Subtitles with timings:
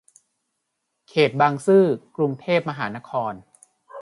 [1.09, 1.83] เขตบางซื่อ
[2.17, 3.33] กรุงเทพมหานคร